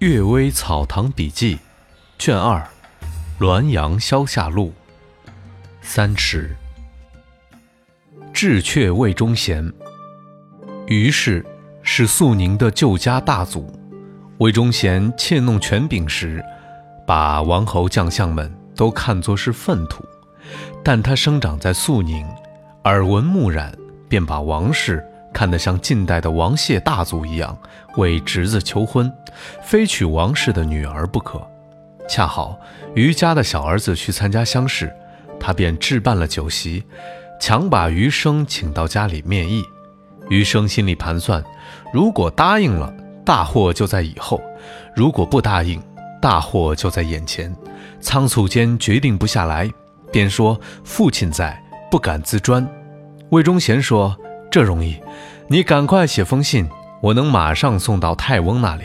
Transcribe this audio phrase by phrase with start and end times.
[0.06, 1.56] 《岳微草堂笔记》
[2.18, 2.66] 卷二，
[3.44, 4.72] 《滦阳消夏录》
[5.82, 6.56] 三尺。
[8.32, 9.70] 智阙魏忠贤，
[10.86, 11.44] 于氏
[11.82, 13.78] 是肃宁的旧家大族。
[14.38, 16.42] 魏忠贤窃弄权柄时，
[17.06, 20.02] 把王侯将相们都看作是粪土。
[20.82, 22.26] 但他生长在肃宁，
[22.84, 23.76] 耳闻目染，
[24.08, 25.06] 便把王氏。
[25.32, 27.56] 看得像近代的王谢大族一样，
[27.96, 29.10] 为侄子求婚，
[29.62, 31.40] 非娶王氏的女儿不可。
[32.08, 32.58] 恰好
[32.94, 34.92] 于家的小儿子去参加乡试，
[35.38, 36.84] 他便置办了酒席，
[37.40, 39.62] 强把余生请到家里面议。
[40.28, 41.42] 余生心里盘算，
[41.92, 42.92] 如果答应了，
[43.24, 44.40] 大祸就在以后；
[44.94, 45.80] 如果不答应，
[46.20, 47.54] 大祸就在眼前。
[48.00, 49.70] 仓促间决定不下来，
[50.10, 51.60] 便说父亲在，
[51.90, 52.66] 不敢自专。
[53.30, 54.16] 魏忠贤说。
[54.50, 55.00] 这容易，
[55.46, 56.68] 你赶快写封信，
[57.00, 58.82] 我能马上送到太翁那里。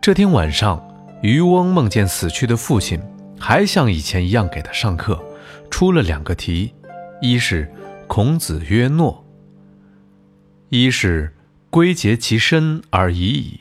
[0.00, 0.84] 这天晚上，
[1.22, 3.00] 渔翁梦见死去的父亲，
[3.38, 5.22] 还像以前一样给他上课，
[5.70, 6.74] 出了两个题，
[7.20, 7.72] 一是
[8.08, 9.24] 孔子曰诺，
[10.68, 11.32] 一是
[11.70, 13.60] 归结其身而已矣。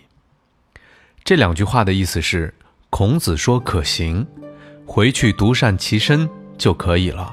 [1.23, 2.51] 这两句话的意思是，
[2.89, 4.25] 孔子说可行，
[4.87, 7.31] 回去独善其身就可以了。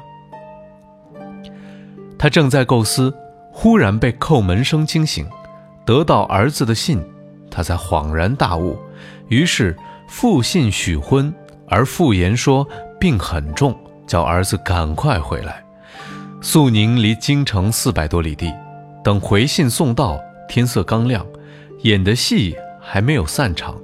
[2.18, 3.14] 他正在构思。
[3.60, 5.26] 忽然被叩门声惊醒，
[5.84, 7.02] 得到儿子的信，
[7.50, 8.78] 他才恍然大悟。
[9.26, 11.34] 于是复信许婚，
[11.66, 12.64] 而复言说
[13.00, 15.60] 病很重，叫儿子赶快回来。
[16.40, 18.54] 肃宁离京城四百多里地，
[19.02, 21.26] 等回信送到，天色刚亮，
[21.82, 23.74] 演的戏还没有散场，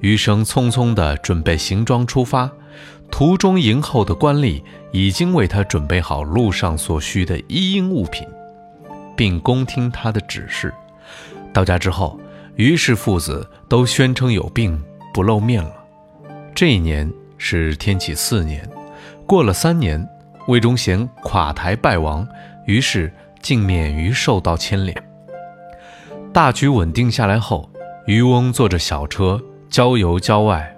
[0.00, 2.50] 余生匆匆地准备行装出发。
[3.08, 8.26] 途中迎候的官吏已经为他准备好路上所需的一应物品。
[9.22, 10.74] 并恭听他的指示。
[11.52, 12.18] 到家之后，
[12.56, 14.82] 于氏父子都宣称有病，
[15.14, 15.72] 不露面了。
[16.52, 18.68] 这一年是天启四年，
[19.24, 20.04] 过了三年，
[20.48, 22.26] 魏忠贤垮台败亡，
[22.66, 25.00] 于是竟免于受到牵连。
[26.32, 27.70] 大局稳定下来后，
[28.06, 29.40] 渔翁坐着小车
[29.70, 30.76] 郊游郊外，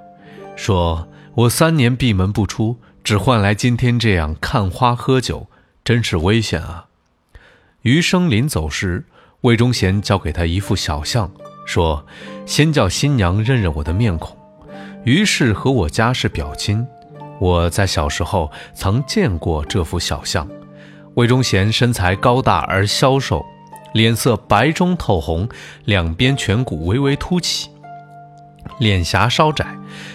[0.54, 5.46] 说：“我三年闭门不出，只换来今天这样看花喝酒，
[5.82, 6.88] 真是危险啊！”
[7.84, 9.04] 余生临走时，
[9.42, 11.30] 魏忠贤交给他一副小像，
[11.66, 12.02] 说
[12.46, 14.34] ：“先叫新娘认认我的面孔。”
[15.04, 16.86] 于是和我家是表亲，
[17.38, 20.48] 我在小时候曾见过这幅小像。
[21.16, 23.44] 魏忠贤身材高大而消瘦，
[23.92, 25.46] 脸色白中透红，
[25.84, 27.68] 两边颧骨微微凸起，
[28.78, 29.66] 脸颊稍窄，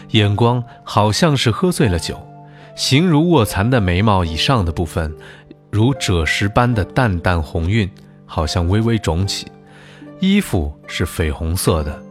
[0.09, 2.19] 眼光好像是喝醉了酒，
[2.75, 5.15] 形如卧蚕的眉毛以上的部分。
[5.71, 7.89] 如赭石般的淡淡红晕，
[8.25, 9.47] 好像微微肿起。
[10.19, 12.01] 衣服是绯红色的，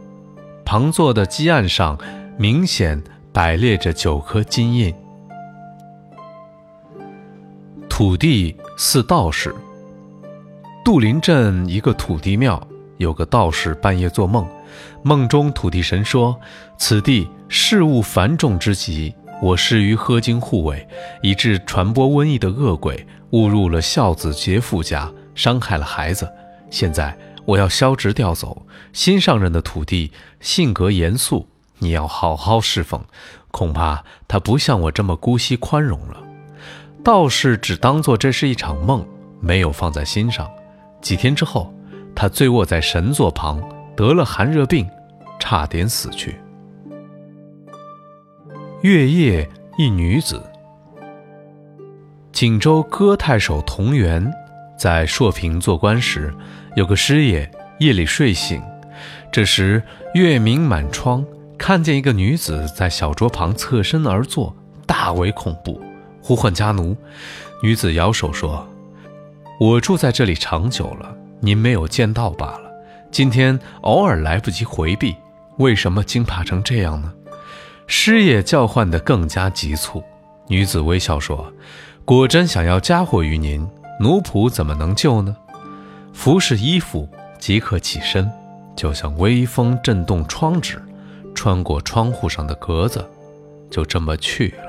[0.65, 1.99] 旁坐的基案上
[2.39, 3.03] 明显
[3.33, 4.95] 摆列着九颗金印。
[7.89, 9.55] 土地似道士。
[10.85, 12.67] 杜林镇一个土地庙，
[12.97, 14.49] 有个道士半夜做梦，
[15.03, 16.35] 梦中土地神说
[16.79, 20.87] ：“此地事物繁重之极，我失于喝精护卫，
[21.22, 26.26] 以致传播瘟疫的恶鬼。”误入了孝子劫富家，伤害了孩子。
[26.71, 28.66] 现在我要消职调走。
[28.94, 30.10] 新上任的土地
[30.41, 33.04] 性格严肃，你要好好侍奉。
[33.50, 36.16] 恐怕他不像我这么姑息宽容了。
[37.05, 39.06] 道士只当做这是一场梦，
[39.41, 40.49] 没有放在心上。
[41.03, 41.70] 几天之后，
[42.15, 43.62] 他醉卧在神座旁，
[43.94, 44.88] 得了寒热病，
[45.38, 46.41] 差点死去。
[48.83, 50.41] 月夜，一女子。
[52.31, 54.33] 锦州歌太守童源
[54.78, 56.33] 在朔平做官时，
[56.77, 57.50] 有个师爷
[57.81, 58.62] 夜里睡醒，
[59.33, 59.83] 这时
[60.15, 61.25] 月明满窗，
[61.59, 64.55] 看见一个女子在小桌旁侧身而坐，
[64.87, 65.81] 大为恐怖，
[66.22, 66.97] 呼唤家奴。
[67.61, 68.65] 女子摇手说
[69.59, 72.70] ：“我住在这里长久了，您没有见到罢了。
[73.11, 75.17] 今天偶尔来不及回避，
[75.56, 77.12] 为什么惊怕成这样呢？”
[77.88, 80.00] 师爷叫唤得更加急促。
[80.46, 81.52] 女子微笑说。
[82.05, 83.69] 果真想要嫁祸于您，
[84.00, 85.37] 奴仆怎么能救呢？
[86.14, 87.06] 服侍衣服
[87.38, 88.32] 即刻起身，
[88.75, 90.81] 就像微风震动窗纸，
[91.35, 93.06] 穿过窗户上的格子，
[93.70, 94.68] 就这么去了。